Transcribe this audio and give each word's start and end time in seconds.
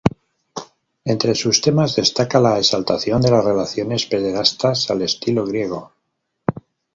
Entre 1.05 1.35
sus 1.35 1.61
temas 1.61 1.95
destaca 1.95 2.39
la 2.39 2.57
exaltación 2.57 3.21
de 3.21 3.29
las 3.29 3.45
relaciones 3.45 4.07
pederastas 4.07 4.89
al 4.89 5.03
estilo 5.03 5.45
griego. 5.45 5.93